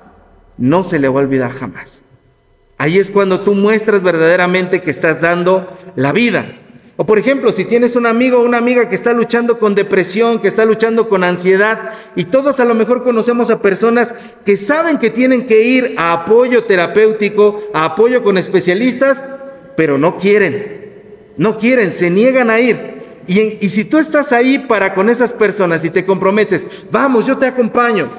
no 0.59 0.83
se 0.83 0.99
le 0.99 1.07
va 1.07 1.21
a 1.21 1.23
olvidar 1.23 1.51
jamás. 1.51 2.03
Ahí 2.77 2.99
es 2.99 3.09
cuando 3.09 3.41
tú 3.41 3.55
muestras 3.55 4.03
verdaderamente 4.03 4.83
que 4.83 4.91
estás 4.91 5.21
dando 5.21 5.75
la 5.95 6.11
vida. 6.11 6.53
O 6.97 7.07
por 7.07 7.17
ejemplo, 7.17 7.51
si 7.51 7.65
tienes 7.65 7.95
un 7.95 8.05
amigo 8.05 8.37
o 8.37 8.45
una 8.45 8.59
amiga 8.59 8.87
que 8.87 8.93
está 8.93 9.11
luchando 9.13 9.57
con 9.57 9.73
depresión, 9.73 10.41
que 10.41 10.49
está 10.49 10.65
luchando 10.65 11.09
con 11.09 11.23
ansiedad, 11.23 11.93
y 12.15 12.25
todos 12.25 12.59
a 12.59 12.65
lo 12.65 12.75
mejor 12.75 13.03
conocemos 13.03 13.49
a 13.49 13.59
personas 13.59 14.13
que 14.45 14.55
saben 14.55 14.99
que 14.99 15.09
tienen 15.09 15.47
que 15.47 15.63
ir 15.63 15.95
a 15.97 16.13
apoyo 16.13 16.65
terapéutico, 16.65 17.63
a 17.73 17.85
apoyo 17.85 18.21
con 18.21 18.37
especialistas, 18.37 19.23
pero 19.75 19.97
no 19.97 20.17
quieren, 20.17 20.78
no 21.39 21.57
quieren, 21.57 21.91
se 21.91 22.09
niegan 22.09 22.49
a 22.49 22.59
ir. 22.59 22.99
Y, 23.25 23.69
si 23.69 23.85
tú 23.85 23.97
estás 23.97 24.33
ahí 24.33 24.59
para 24.59 24.93
con 24.93 25.09
esas 25.09 25.31
personas 25.31 25.85
y 25.85 25.89
te 25.89 26.03
comprometes, 26.03 26.67
vamos, 26.91 27.25
yo 27.25 27.37
te 27.37 27.45
acompaño, 27.45 28.09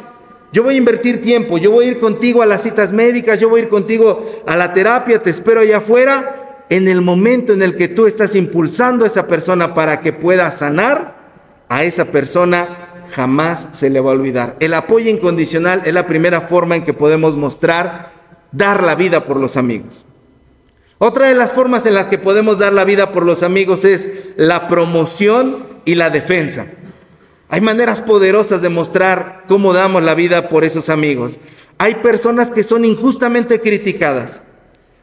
yo 0.52 0.62
voy 0.62 0.74
a 0.74 0.78
invertir 0.78 1.20
tiempo, 1.20 1.58
yo 1.58 1.70
voy 1.70 1.84
a 1.84 1.88
ir 1.90 2.00
contigo 2.00 2.40
a 2.42 2.46
las 2.46 2.62
citas 2.62 2.92
médicas, 2.92 3.38
yo 3.38 3.50
voy 3.50 3.60
a 3.60 3.64
ir 3.64 3.68
contigo 3.68 4.42
a 4.46 4.56
la 4.56 4.72
terapia, 4.72 5.22
te 5.22 5.28
espero 5.28 5.60
allá 5.60 5.78
afuera, 5.78 6.64
en 6.70 6.88
el 6.88 7.02
momento 7.02 7.52
en 7.52 7.62
el 7.62 7.76
que 7.76 7.88
tú 7.88 8.06
estás 8.06 8.34
impulsando 8.34 9.04
a 9.04 9.08
esa 9.08 9.26
persona 9.26 9.74
para 9.74 10.00
que 10.00 10.14
pueda 10.14 10.50
sanar, 10.50 11.16
a 11.68 11.84
esa 11.84 12.06
persona 12.06 13.04
jamás 13.10 13.68
se 13.72 13.90
le 13.90 14.00
va 14.00 14.12
a 14.12 14.14
olvidar. 14.14 14.56
El 14.60 14.72
apoyo 14.72 15.10
incondicional 15.10 15.82
es 15.84 15.92
la 15.92 16.06
primera 16.06 16.42
forma 16.42 16.74
en 16.74 16.84
que 16.84 16.94
podemos 16.94 17.36
mostrar 17.36 18.12
dar 18.50 18.82
la 18.82 18.94
vida 18.94 19.26
por 19.26 19.36
los 19.36 19.58
amigos. 19.58 20.06
Otra 21.02 21.28
de 21.28 21.35
las 21.35 21.54
formas 21.54 21.87
en 21.87 21.95
las 21.95 22.09
que 22.09 22.19
podemos 22.19 22.59
dar 22.59 22.75
la 22.75 22.85
vida 22.85 23.11
por 23.11 23.25
los 23.25 23.42
amigos 23.42 23.87
es 23.87 24.11
la 24.37 24.69
promoción 24.69 25.66
y 25.87 25.95
la 25.95 26.11
defensa. 26.11 26.66
Hay 27.49 27.62
maneras 27.62 28.02
poderosas 28.02 28.61
de 28.61 28.69
mostrar 28.69 29.45
cómo 29.49 29.73
damos 29.73 30.02
la 30.02 30.12
vida 30.12 30.50
por 30.50 30.62
esos 30.62 30.90
amigos. 30.90 31.38
Hay 31.78 31.95
personas 31.95 32.50
que 32.50 32.62
son 32.62 32.85
injustamente 32.85 33.62
criticadas. 33.62 34.42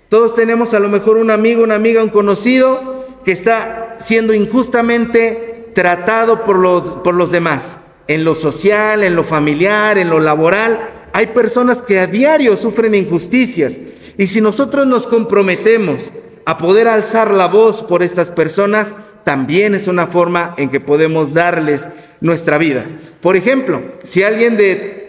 Todos 0.08 0.36
tenemos 0.36 0.76
a 0.76 0.80
lo 0.80 0.88
mejor 0.88 1.18
un 1.18 1.32
amigo, 1.32 1.64
una 1.64 1.74
amiga, 1.74 2.04
un 2.04 2.10
conocido 2.10 3.08
que 3.26 3.32
está 3.32 3.96
siendo 3.98 4.36
injustamente 4.36 5.72
tratado 5.74 6.44
por 6.44 6.60
los, 6.60 6.84
por 7.04 7.16
los 7.16 7.32
demás, 7.32 7.80
en 8.08 8.24
lo 8.24 8.36
social, 8.36 9.04
en 9.04 9.16
lo 9.16 9.24
familiar, 9.24 9.98
en 9.98 10.12
lo 10.12 10.20
laboral. 10.20 10.92
Hay 11.12 11.26
personas 11.26 11.82
que 11.82 12.00
a 12.00 12.06
diario 12.06 12.56
sufren 12.56 12.94
injusticias 12.94 13.80
y 14.18 14.28
si 14.28 14.42
nosotros 14.42 14.88
nos 14.88 15.08
comprometemos 15.08 16.12
a 16.46 16.58
poder 16.58 16.88
alzar 16.88 17.32
la 17.34 17.48
voz 17.48 17.84
por 17.84 18.04
estas 18.04 18.32
personas, 18.32 18.96
también 19.24 19.76
es 19.76 19.88
una 19.88 20.08
forma 20.08 20.54
en 20.58 20.70
que 20.70 20.80
podemos 20.80 21.34
darles 21.34 21.90
nuestra 22.22 22.58
vida. 22.58 22.86
Por 23.22 23.36
ejemplo, 23.36 23.82
si 24.04 24.24
alguien 24.24 24.56
de 24.56 25.08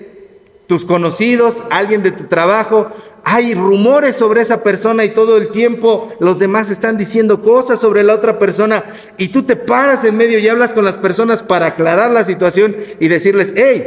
tus 0.67 0.85
conocidos, 0.85 1.63
alguien 1.71 2.03
de 2.03 2.11
tu 2.11 2.25
trabajo, 2.25 2.89
hay 3.25 3.55
rumores 3.55 4.17
sobre 4.17 4.41
esa 4.41 4.63
persona 4.63 5.05
y 5.05 5.11
todo 5.11 5.37
el 5.37 5.51
tiempo 5.51 6.13
los 6.19 6.39
demás 6.39 6.71
están 6.71 6.97
diciendo 6.97 7.43
cosas 7.43 7.81
sobre 7.81 8.03
la 8.03 8.15
otra 8.15 8.39
persona 8.39 8.85
y 9.17 9.29
tú 9.29 9.43
te 9.43 9.55
paras 9.55 10.05
en 10.05 10.17
medio 10.17 10.39
y 10.39 10.49
hablas 10.49 10.73
con 10.73 10.85
las 10.85 10.97
personas 10.97 11.43
para 11.43 11.67
aclarar 11.67 12.11
la 12.11 12.25
situación 12.25 12.77
y 13.01 13.09
decirles, 13.09 13.55
hey, 13.57 13.87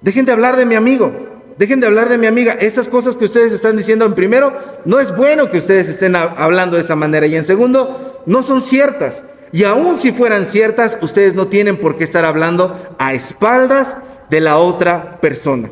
dejen 0.00 0.26
de 0.26 0.32
hablar 0.32 0.56
de 0.56 0.66
mi 0.66 0.74
amigo, 0.74 1.12
dejen 1.60 1.78
de 1.78 1.86
hablar 1.86 2.08
de 2.08 2.16
mi 2.16 2.26
amiga. 2.26 2.54
Esas 2.54 2.88
cosas 2.88 3.16
que 3.16 3.26
ustedes 3.26 3.52
están 3.52 3.76
diciendo, 3.76 4.06
en 4.06 4.14
primero, 4.14 4.56
no 4.86 4.98
es 4.98 5.14
bueno 5.14 5.50
que 5.50 5.58
ustedes 5.58 5.90
estén 5.90 6.16
hablando 6.16 6.76
de 6.76 6.82
esa 6.82 6.96
manera 6.96 7.26
y 7.26 7.36
en 7.36 7.44
segundo, 7.44 8.22
no 8.24 8.42
son 8.42 8.62
ciertas. 8.62 9.22
Y 9.52 9.64
aun 9.64 9.98
si 9.98 10.10
fueran 10.10 10.46
ciertas, 10.46 10.96
ustedes 11.02 11.34
no 11.34 11.48
tienen 11.48 11.76
por 11.76 11.96
qué 11.96 12.04
estar 12.04 12.24
hablando 12.24 12.94
a 12.98 13.12
espaldas 13.12 13.98
de 14.30 14.40
la 14.40 14.56
otra 14.56 15.20
persona. 15.20 15.70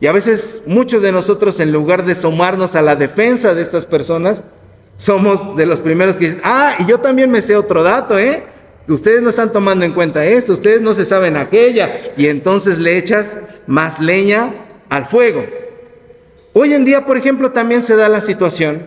Y 0.00 0.06
a 0.06 0.12
veces 0.12 0.62
muchos 0.64 1.02
de 1.02 1.12
nosotros, 1.12 1.60
en 1.60 1.72
lugar 1.72 2.06
de 2.06 2.14
sumarnos 2.14 2.74
a 2.74 2.80
la 2.80 2.96
defensa 2.96 3.52
de 3.52 3.60
estas 3.60 3.84
personas, 3.84 4.44
somos 4.96 5.56
de 5.56 5.66
los 5.66 5.80
primeros 5.80 6.16
que 6.16 6.24
dicen, 6.24 6.40
ah, 6.42 6.74
y 6.78 6.86
yo 6.86 7.00
también 7.00 7.30
me 7.30 7.42
sé 7.42 7.54
otro 7.54 7.82
dato, 7.82 8.18
¿eh? 8.18 8.44
Ustedes 8.88 9.20
no 9.20 9.28
están 9.28 9.52
tomando 9.52 9.84
en 9.84 9.92
cuenta 9.92 10.24
esto, 10.24 10.54
ustedes 10.54 10.80
no 10.80 10.94
se 10.94 11.04
saben 11.04 11.36
aquella, 11.36 12.14
y 12.16 12.28
entonces 12.28 12.78
le 12.78 12.96
echas 12.96 13.36
más 13.66 14.00
leña 14.00 14.54
al 14.88 15.06
fuego. 15.06 15.44
Hoy 16.52 16.72
en 16.72 16.84
día, 16.84 17.06
por 17.06 17.16
ejemplo, 17.16 17.52
también 17.52 17.82
se 17.82 17.96
da 17.96 18.08
la 18.08 18.20
situación 18.20 18.86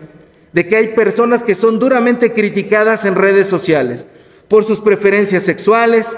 de 0.54 0.68
que 0.68 0.76
hay 0.76 0.88
personas 0.90 1.44
que 1.44 1.56
son 1.56 1.80
duramente 1.80 2.34
criticadas 2.34 3.06
en 3.06 3.16
redes 3.16 3.48
sociales 3.48 4.06
por 4.48 4.66
sus 4.66 4.82
preferencias 4.82 5.44
sexuales, 5.44 6.18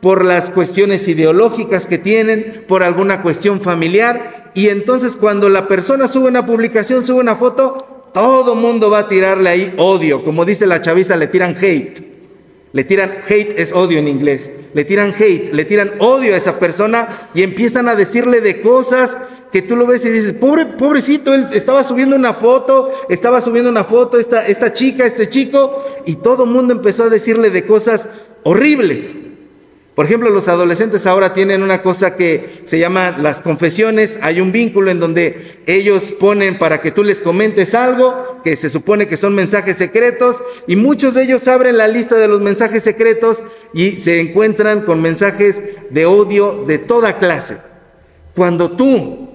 por 0.00 0.24
las 0.24 0.50
cuestiones 0.50 1.06
ideológicas 1.08 1.86
que 1.86 1.98
tienen, 1.98 2.64
por 2.66 2.82
alguna 2.82 3.22
cuestión 3.22 3.60
familiar. 3.60 4.52
Y 4.54 4.68
entonces 4.68 5.16
cuando 5.16 5.50
la 5.50 5.68
persona 5.68 6.08
sube 6.08 6.28
una 6.28 6.46
publicación, 6.46 7.04
sube 7.04 7.20
una 7.20 7.36
foto, 7.36 8.04
todo 8.14 8.54
mundo 8.54 8.88
va 8.88 9.00
a 9.00 9.08
tirarle 9.08 9.50
ahí 9.50 9.74
odio. 9.76 10.24
Como 10.24 10.44
dice 10.44 10.66
la 10.66 10.80
chaviza, 10.80 11.16
le 11.16 11.26
tiran 11.26 11.54
hate. 11.60 12.13
Le 12.74 12.82
tiran 12.82 13.18
hate 13.28 13.54
es 13.56 13.72
odio 13.72 14.00
en 14.00 14.08
inglés. 14.08 14.50
Le 14.74 14.84
tiran 14.84 15.14
hate, 15.16 15.52
le 15.52 15.64
tiran 15.64 15.92
odio 16.00 16.34
a 16.34 16.36
esa 16.36 16.58
persona 16.58 17.30
y 17.32 17.44
empiezan 17.44 17.88
a 17.88 17.94
decirle 17.94 18.40
de 18.40 18.60
cosas 18.60 19.16
que 19.52 19.62
tú 19.62 19.76
lo 19.76 19.86
ves 19.86 20.04
y 20.04 20.08
dices, 20.08 20.32
pobre, 20.32 20.66
pobrecito, 20.66 21.32
él 21.32 21.46
estaba 21.52 21.84
subiendo 21.84 22.16
una 22.16 22.34
foto, 22.34 22.90
estaba 23.08 23.40
subiendo 23.40 23.70
una 23.70 23.84
foto, 23.84 24.18
esta, 24.18 24.44
esta 24.48 24.72
chica, 24.72 25.06
este 25.06 25.28
chico, 25.28 25.84
y 26.04 26.16
todo 26.16 26.42
el 26.42 26.50
mundo 26.50 26.74
empezó 26.74 27.04
a 27.04 27.08
decirle 27.08 27.50
de 27.50 27.64
cosas 27.64 28.08
horribles. 28.42 29.14
Por 29.94 30.06
ejemplo, 30.06 30.30
los 30.30 30.48
adolescentes 30.48 31.06
ahora 31.06 31.34
tienen 31.34 31.62
una 31.62 31.80
cosa 31.80 32.16
que 32.16 32.62
se 32.64 32.80
llama 32.80 33.16
las 33.16 33.40
confesiones. 33.40 34.18
Hay 34.22 34.40
un 34.40 34.50
vínculo 34.50 34.90
en 34.90 34.98
donde 34.98 35.60
ellos 35.66 36.10
ponen 36.12 36.58
para 36.58 36.80
que 36.80 36.90
tú 36.90 37.04
les 37.04 37.20
comentes 37.20 37.74
algo, 37.74 38.40
que 38.42 38.56
se 38.56 38.70
supone 38.70 39.06
que 39.06 39.16
son 39.16 39.36
mensajes 39.36 39.76
secretos, 39.76 40.42
y 40.66 40.74
muchos 40.74 41.14
de 41.14 41.22
ellos 41.22 41.46
abren 41.46 41.76
la 41.76 41.86
lista 41.86 42.16
de 42.16 42.26
los 42.26 42.40
mensajes 42.40 42.82
secretos 42.82 43.44
y 43.72 43.92
se 43.92 44.18
encuentran 44.18 44.82
con 44.82 45.00
mensajes 45.00 45.62
de 45.90 46.06
odio 46.06 46.64
de 46.66 46.78
toda 46.78 47.18
clase. 47.18 47.58
Cuando 48.34 48.72
tú 48.72 49.33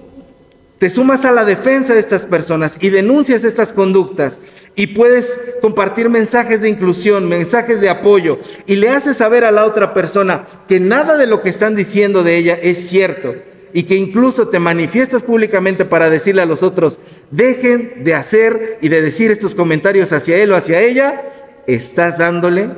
te 0.80 0.88
sumas 0.88 1.26
a 1.26 1.30
la 1.30 1.44
defensa 1.44 1.92
de 1.92 2.00
estas 2.00 2.24
personas 2.24 2.78
y 2.80 2.88
denuncias 2.88 3.44
estas 3.44 3.74
conductas 3.74 4.40
y 4.74 4.86
puedes 4.86 5.38
compartir 5.60 6.08
mensajes 6.08 6.62
de 6.62 6.70
inclusión, 6.70 7.28
mensajes 7.28 7.82
de 7.82 7.90
apoyo 7.90 8.38
y 8.64 8.76
le 8.76 8.88
haces 8.88 9.18
saber 9.18 9.44
a 9.44 9.50
la 9.50 9.66
otra 9.66 9.92
persona 9.92 10.46
que 10.66 10.80
nada 10.80 11.18
de 11.18 11.26
lo 11.26 11.42
que 11.42 11.50
están 11.50 11.76
diciendo 11.76 12.24
de 12.24 12.38
ella 12.38 12.54
es 12.54 12.88
cierto 12.88 13.34
y 13.74 13.82
que 13.82 13.96
incluso 13.96 14.48
te 14.48 14.58
manifiestas 14.58 15.22
públicamente 15.22 15.84
para 15.84 16.08
decirle 16.08 16.40
a 16.40 16.46
los 16.46 16.62
otros, 16.62 16.98
dejen 17.30 18.02
de 18.02 18.14
hacer 18.14 18.78
y 18.80 18.88
de 18.88 19.02
decir 19.02 19.30
estos 19.30 19.54
comentarios 19.54 20.14
hacia 20.14 20.38
él 20.38 20.50
o 20.50 20.56
hacia 20.56 20.80
ella, 20.80 21.30
estás 21.66 22.16
dándole 22.16 22.70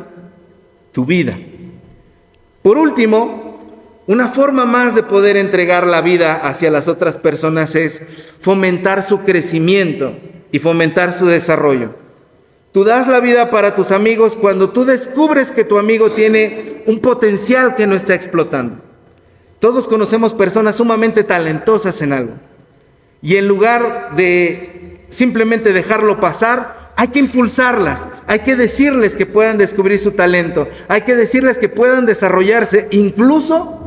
tu 0.91 1.05
vida. 1.05 1.39
Por 2.63 2.79
último, 2.79 3.42
una 4.07 4.29
forma 4.29 4.65
más 4.65 4.95
de 4.95 5.03
poder 5.03 5.37
entregar 5.37 5.87
la 5.87 6.01
vida 6.01 6.35
hacia 6.35 6.71
las 6.71 6.89
otras 6.89 7.19
personas 7.19 7.75
es 7.77 8.03
fomentar 8.41 9.03
su 9.03 9.21
crecimiento 9.21 10.15
y 10.51 10.59
fomentar 10.59 11.13
su 11.13 11.27
desarrollo. 11.27 11.95
Tú 12.73 12.85
das 12.85 13.07
la 13.07 13.21
vida 13.21 13.51
para 13.51 13.75
tus 13.75 13.93
amigos 13.93 14.35
cuando 14.35 14.71
tú 14.71 14.85
descubres 14.85 15.51
que 15.51 15.65
tu 15.65 15.79
amigo 15.79 16.11
tiene 16.11 16.83
un 16.87 17.01
potencial 17.01 17.75
que 17.75 17.87
no 17.87 17.95
está 17.95 18.15
explotando. 18.15 18.79
Todos 19.61 19.87
conocemos 19.87 20.33
personas 20.33 20.77
sumamente 20.77 21.23
talentosas 21.23 22.01
en 22.03 22.13
algo. 22.13 22.35
Y 23.21 23.37
en 23.37 23.47
lugar 23.47 24.17
de 24.17 25.05
simplemente 25.11 25.73
dejarlo 25.73 26.19
pasar, 26.19 26.93
hay 26.97 27.09
que 27.09 27.21
impulsarlas, 27.21 28.09
hay 28.27 28.41
que 28.41 28.57
decirles 28.57 29.17
que 29.17 29.27
puedan 29.27 29.59
descubrir 29.59 29.99
su 29.99 30.13
talento, 30.13 30.69
hay 30.89 31.03
que 31.03 31.15
decirles 31.15 31.59
que 31.59 31.69
puedan 31.69 32.07
desarrollarse, 32.07 32.89
incluso 32.91 33.82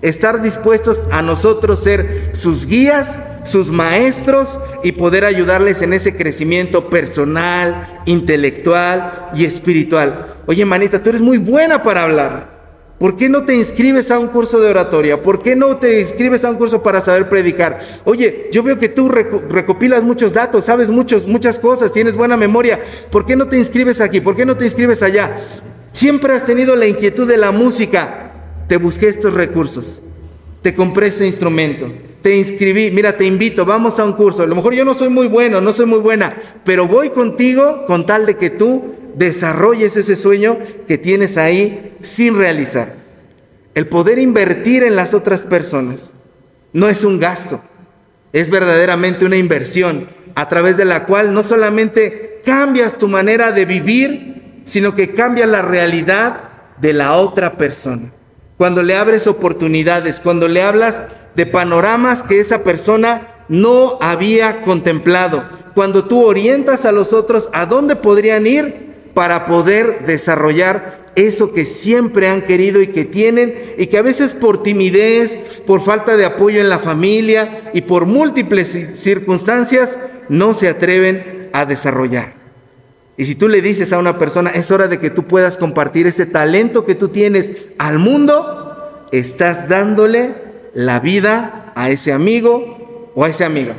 Estar 0.00 0.42
dispuestos 0.42 1.02
a 1.10 1.22
nosotros 1.22 1.80
ser 1.80 2.30
sus 2.32 2.66
guías, 2.66 3.18
sus 3.44 3.70
maestros 3.70 4.60
y 4.84 4.92
poder 4.92 5.24
ayudarles 5.24 5.82
en 5.82 5.92
ese 5.92 6.16
crecimiento 6.16 6.88
personal, 6.88 8.02
intelectual 8.06 9.30
y 9.34 9.44
espiritual. 9.44 10.36
Oye, 10.46 10.64
manita, 10.64 11.02
tú 11.02 11.10
eres 11.10 11.22
muy 11.22 11.38
buena 11.38 11.82
para 11.82 12.04
hablar. 12.04 12.58
¿Por 12.98 13.16
qué 13.16 13.28
no 13.28 13.44
te 13.44 13.54
inscribes 13.54 14.10
a 14.10 14.18
un 14.18 14.26
curso 14.26 14.58
de 14.58 14.70
oratoria? 14.70 15.22
¿Por 15.22 15.40
qué 15.40 15.54
no 15.54 15.76
te 15.76 16.00
inscribes 16.00 16.44
a 16.44 16.50
un 16.50 16.56
curso 16.56 16.82
para 16.82 17.00
saber 17.00 17.28
predicar? 17.28 17.80
Oye, 18.04 18.48
yo 18.50 18.64
veo 18.64 18.76
que 18.76 18.88
tú 18.88 19.08
recopilas 19.08 20.02
muchos 20.02 20.32
datos, 20.32 20.64
sabes 20.64 20.90
muchos, 20.90 21.28
muchas 21.28 21.60
cosas, 21.60 21.92
tienes 21.92 22.16
buena 22.16 22.36
memoria. 22.36 22.80
¿Por 23.10 23.24
qué 23.24 23.36
no 23.36 23.46
te 23.46 23.56
inscribes 23.56 24.00
aquí? 24.00 24.20
¿Por 24.20 24.34
qué 24.34 24.44
no 24.44 24.56
te 24.56 24.64
inscribes 24.64 25.02
allá? 25.04 25.38
Siempre 25.92 26.34
has 26.34 26.44
tenido 26.44 26.74
la 26.74 26.86
inquietud 26.86 27.28
de 27.28 27.36
la 27.36 27.52
música. 27.52 28.27
Te 28.68 28.76
busqué 28.76 29.08
estos 29.08 29.34
recursos. 29.34 30.02
Te 30.62 30.74
compré 30.74 31.08
este 31.08 31.26
instrumento. 31.26 31.90
Te 32.22 32.36
inscribí. 32.36 32.90
Mira, 32.90 33.16
te 33.16 33.24
invito, 33.24 33.64
vamos 33.64 33.98
a 33.98 34.04
un 34.04 34.12
curso. 34.12 34.42
A 34.42 34.46
lo 34.46 34.54
mejor 34.54 34.74
yo 34.74 34.84
no 34.84 34.94
soy 34.94 35.08
muy 35.08 35.26
bueno, 35.26 35.60
no 35.60 35.72
soy 35.72 35.86
muy 35.86 35.98
buena, 35.98 36.36
pero 36.64 36.86
voy 36.86 37.10
contigo 37.10 37.86
con 37.86 38.06
tal 38.06 38.26
de 38.26 38.36
que 38.36 38.50
tú 38.50 38.94
desarrolles 39.16 39.96
ese 39.96 40.16
sueño 40.16 40.58
que 40.86 40.98
tienes 40.98 41.36
ahí 41.38 41.96
sin 42.00 42.36
realizar. 42.36 42.94
El 43.74 43.86
poder 43.86 44.18
invertir 44.18 44.82
en 44.82 44.96
las 44.96 45.14
otras 45.14 45.42
personas 45.42 46.10
no 46.72 46.88
es 46.88 47.04
un 47.04 47.18
gasto, 47.18 47.62
es 48.32 48.50
verdaderamente 48.50 49.24
una 49.24 49.36
inversión 49.36 50.08
a 50.34 50.48
través 50.48 50.76
de 50.76 50.84
la 50.84 51.06
cual 51.06 51.32
no 51.32 51.42
solamente 51.42 52.42
cambias 52.44 52.98
tu 52.98 53.08
manera 53.08 53.52
de 53.52 53.64
vivir, 53.64 54.62
sino 54.64 54.94
que 54.94 55.14
cambias 55.14 55.48
la 55.48 55.62
realidad 55.62 56.42
de 56.80 56.92
la 56.92 57.14
otra 57.14 57.56
persona. 57.56 58.12
Cuando 58.58 58.82
le 58.82 58.96
abres 58.96 59.28
oportunidades, 59.28 60.20
cuando 60.20 60.48
le 60.48 60.62
hablas 60.62 61.00
de 61.36 61.46
panoramas 61.46 62.24
que 62.24 62.40
esa 62.40 62.64
persona 62.64 63.28
no 63.48 63.98
había 64.00 64.62
contemplado, 64.62 65.48
cuando 65.76 66.06
tú 66.06 66.24
orientas 66.24 66.84
a 66.84 66.90
los 66.90 67.12
otros 67.12 67.48
a 67.52 67.66
dónde 67.66 67.94
podrían 67.94 68.48
ir 68.48 69.12
para 69.14 69.46
poder 69.46 70.04
desarrollar 70.06 71.12
eso 71.14 71.52
que 71.52 71.66
siempre 71.66 72.28
han 72.28 72.42
querido 72.42 72.82
y 72.82 72.88
que 72.88 73.04
tienen 73.04 73.54
y 73.78 73.86
que 73.86 73.98
a 73.98 74.02
veces 74.02 74.34
por 74.34 74.62
timidez, 74.64 75.38
por 75.64 75.80
falta 75.80 76.16
de 76.16 76.24
apoyo 76.24 76.60
en 76.60 76.68
la 76.68 76.80
familia 76.80 77.70
y 77.74 77.82
por 77.82 78.06
múltiples 78.06 78.76
circunstancias 78.94 79.98
no 80.28 80.52
se 80.52 80.68
atreven 80.68 81.48
a 81.52 81.64
desarrollar. 81.64 82.37
Y 83.18 83.26
si 83.26 83.34
tú 83.34 83.48
le 83.48 83.60
dices 83.60 83.92
a 83.92 83.98
una 83.98 84.16
persona, 84.16 84.50
es 84.50 84.70
hora 84.70 84.86
de 84.86 85.00
que 85.00 85.10
tú 85.10 85.24
puedas 85.24 85.56
compartir 85.56 86.06
ese 86.06 86.24
talento 86.24 86.86
que 86.86 86.94
tú 86.94 87.08
tienes 87.08 87.50
al 87.76 87.98
mundo, 87.98 89.08
estás 89.10 89.68
dándole 89.68 90.36
la 90.72 91.00
vida 91.00 91.72
a 91.74 91.90
ese 91.90 92.12
amigo 92.12 93.10
o 93.16 93.24
a 93.24 93.28
esa 93.28 93.44
amiga. 93.44 93.74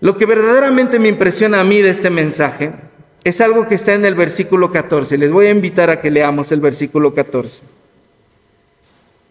Lo 0.00 0.16
que 0.16 0.26
verdaderamente 0.26 1.00
me 1.00 1.08
impresiona 1.08 1.58
a 1.58 1.64
mí 1.64 1.82
de 1.82 1.90
este 1.90 2.08
mensaje 2.08 2.72
es 3.24 3.40
algo 3.40 3.66
que 3.66 3.74
está 3.74 3.94
en 3.94 4.04
el 4.04 4.14
versículo 4.14 4.70
14. 4.70 5.18
Les 5.18 5.32
voy 5.32 5.46
a 5.46 5.50
invitar 5.50 5.90
a 5.90 6.00
que 6.00 6.12
leamos 6.12 6.52
el 6.52 6.60
versículo 6.60 7.12
14. 7.12 7.64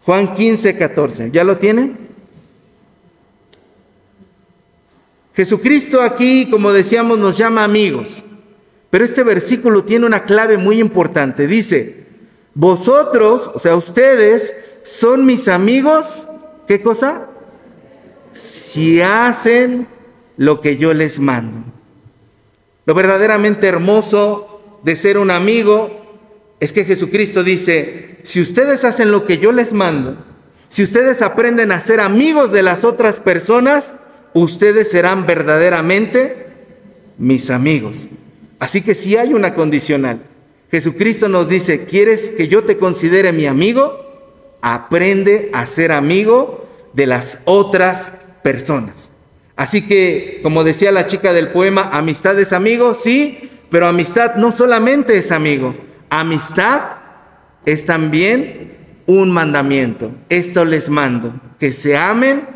Juan 0.03 0.33
15, 0.33 0.75
14. 0.75 1.31
¿Ya 1.31 1.45
lo 1.45 1.57
tienen? 1.57 1.97
Jesucristo 5.33 6.01
aquí, 6.01 6.49
como 6.49 6.73
decíamos, 6.73 7.17
nos 7.17 7.37
llama 7.37 7.63
amigos. 7.63 8.25
Pero 8.91 9.03
este 9.03 9.23
versículo 9.23 9.83
tiene 9.85 10.05
una 10.05 10.25
clave 10.25 10.57
muy 10.57 10.79
importante. 10.79 11.47
Dice, 11.47 12.05
vosotros, 12.53 13.49
o 13.53 13.57
sea, 13.57 13.75
ustedes, 13.75 14.53
son 14.83 15.25
mis 15.25 15.47
amigos. 15.47 16.27
¿Qué 16.67 16.81
cosa? 16.81 17.29
Si 18.33 19.01
hacen 19.01 19.87
lo 20.37 20.61
que 20.61 20.77
yo 20.77 20.93
les 20.93 21.19
mando. 21.19 21.63
Lo 22.85 22.93
verdaderamente 22.93 23.67
hermoso 23.67 24.79
de 24.83 24.95
ser 24.95 25.17
un 25.17 25.31
amigo 25.31 26.01
es 26.59 26.73
que 26.73 26.83
Jesucristo 26.83 27.43
dice, 27.43 28.19
si 28.23 28.41
ustedes 28.41 28.83
hacen 28.83 29.11
lo 29.11 29.25
que 29.25 29.37
yo 29.37 29.51
les 29.51 29.71
mando, 29.71 30.23
si 30.67 30.83
ustedes 30.83 31.21
aprenden 31.21 31.71
a 31.71 31.79
ser 31.79 31.99
amigos 31.99 32.51
de 32.51 32.63
las 32.63 32.83
otras 32.83 33.19
personas, 33.19 33.95
ustedes 34.33 34.89
serán 34.89 35.25
verdaderamente 35.25 36.47
mis 37.17 37.49
amigos. 37.49 38.09
Así 38.61 38.83
que 38.83 38.93
si 38.93 39.17
hay 39.17 39.33
una 39.33 39.55
condicional, 39.55 40.21
Jesucristo 40.69 41.27
nos 41.27 41.49
dice, 41.49 41.85
¿quieres 41.85 42.29
que 42.29 42.47
yo 42.47 42.63
te 42.63 42.77
considere 42.77 43.33
mi 43.33 43.47
amigo? 43.47 44.05
Aprende 44.61 45.49
a 45.51 45.65
ser 45.65 45.91
amigo 45.91 46.69
de 46.93 47.07
las 47.07 47.41
otras 47.45 48.11
personas. 48.43 49.09
Así 49.55 49.87
que, 49.87 50.41
como 50.43 50.63
decía 50.63 50.91
la 50.91 51.07
chica 51.07 51.33
del 51.33 51.51
poema, 51.51 51.89
amistad 51.91 52.39
es 52.39 52.53
amigo, 52.53 52.93
sí, 52.93 53.49
pero 53.71 53.87
amistad 53.87 54.35
no 54.35 54.51
solamente 54.51 55.17
es 55.17 55.31
amigo, 55.31 55.75
amistad 56.11 56.83
es 57.65 57.87
también 57.87 58.77
un 59.07 59.31
mandamiento. 59.31 60.11
Esto 60.29 60.65
les 60.65 60.91
mando, 60.91 61.33
que 61.57 61.73
se 61.73 61.97
amen 61.97 62.47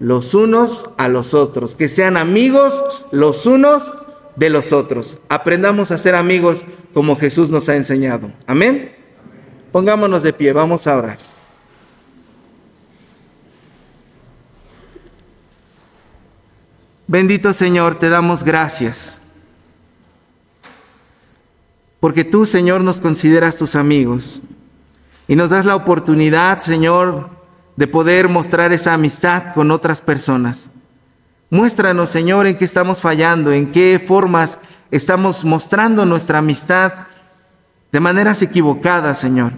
los 0.00 0.34
unos 0.34 0.90
a 0.98 1.06
los 1.06 1.32
otros, 1.32 1.76
que 1.76 1.88
sean 1.88 2.16
amigos 2.16 2.82
los 3.12 3.46
unos 3.46 3.92
de 4.36 4.50
los 4.50 4.72
otros. 4.72 5.18
Aprendamos 5.28 5.90
a 5.90 5.98
ser 5.98 6.14
amigos 6.14 6.64
como 6.92 7.16
Jesús 7.16 7.50
nos 7.50 7.68
ha 7.68 7.76
enseñado. 7.76 8.32
Amén. 8.46 8.94
Pongámonos 9.72 10.22
de 10.22 10.32
pie, 10.32 10.52
vamos 10.52 10.86
a 10.86 10.96
orar. 10.96 11.18
Bendito 17.06 17.52
Señor, 17.52 17.98
te 17.98 18.08
damos 18.08 18.44
gracias. 18.44 19.20
Porque 22.00 22.24
tú, 22.24 22.44
Señor, 22.44 22.82
nos 22.82 23.00
consideras 23.00 23.56
tus 23.56 23.76
amigos 23.76 24.42
y 25.26 25.36
nos 25.36 25.50
das 25.50 25.64
la 25.64 25.74
oportunidad, 25.74 26.58
Señor, 26.58 27.30
de 27.76 27.86
poder 27.86 28.28
mostrar 28.28 28.72
esa 28.72 28.92
amistad 28.92 29.54
con 29.54 29.70
otras 29.70 30.00
personas. 30.00 30.70
Muéstranos, 31.50 32.10
Señor, 32.10 32.46
en 32.46 32.56
qué 32.56 32.64
estamos 32.64 33.00
fallando, 33.00 33.52
en 33.52 33.70
qué 33.70 34.02
formas 34.04 34.58
estamos 34.90 35.44
mostrando 35.44 36.04
nuestra 36.06 36.38
amistad 36.38 36.92
de 37.92 38.00
maneras 38.00 38.42
equivocadas, 38.42 39.18
Señor. 39.18 39.52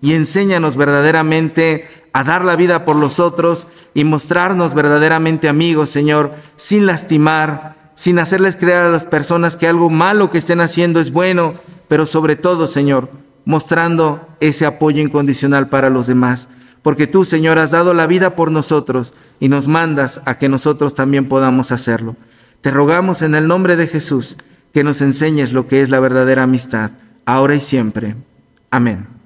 Y 0.00 0.14
enséñanos 0.14 0.76
verdaderamente 0.76 1.88
a 2.12 2.24
dar 2.24 2.44
la 2.44 2.56
vida 2.56 2.84
por 2.84 2.96
los 2.96 3.20
otros 3.20 3.66
y 3.94 4.04
mostrarnos 4.04 4.74
verdaderamente 4.74 5.48
amigos, 5.48 5.90
Señor, 5.90 6.34
sin 6.56 6.86
lastimar, 6.86 7.92
sin 7.94 8.18
hacerles 8.18 8.56
creer 8.56 8.78
a 8.78 8.90
las 8.90 9.04
personas 9.04 9.56
que 9.56 9.66
algo 9.66 9.90
malo 9.90 10.30
que 10.30 10.38
estén 10.38 10.60
haciendo 10.60 11.00
es 11.00 11.12
bueno, 11.12 11.54
pero 11.88 12.06
sobre 12.06 12.36
todo, 12.36 12.68
Señor, 12.68 13.10
mostrando 13.44 14.28
ese 14.40 14.66
apoyo 14.66 15.02
incondicional 15.02 15.68
para 15.68 15.90
los 15.90 16.06
demás. 16.06 16.48
Porque 16.82 17.06
tú, 17.06 17.24
Señor, 17.24 17.58
has 17.58 17.72
dado 17.72 17.94
la 17.94 18.06
vida 18.06 18.34
por 18.34 18.50
nosotros 18.50 19.14
y 19.38 19.48
nos 19.48 19.68
mandas 19.68 20.22
a 20.24 20.38
que 20.38 20.48
nosotros 20.48 20.94
también 20.94 21.28
podamos 21.28 21.72
hacerlo. 21.72 22.16
Te 22.60 22.70
rogamos 22.70 23.22
en 23.22 23.34
el 23.34 23.46
nombre 23.46 23.76
de 23.76 23.86
Jesús 23.86 24.36
que 24.72 24.84
nos 24.84 25.00
enseñes 25.00 25.52
lo 25.52 25.66
que 25.66 25.82
es 25.82 25.90
la 25.90 26.00
verdadera 26.00 26.44
amistad, 26.44 26.92
ahora 27.26 27.54
y 27.54 27.60
siempre. 27.60 28.16
Amén. 28.70 29.19